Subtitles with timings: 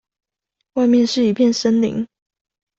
[0.73, 2.07] 外面是一片森林